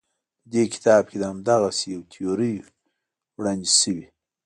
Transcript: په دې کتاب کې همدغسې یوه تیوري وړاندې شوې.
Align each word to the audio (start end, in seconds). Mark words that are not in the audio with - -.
په 0.41 0.47
دې 0.53 0.63
کتاب 0.73 1.03
کې 1.11 1.17
همدغسې 1.29 1.85
یوه 1.93 2.05
تیوري 2.13 2.53
وړاندې 3.37 3.69
شوې. 3.79 4.05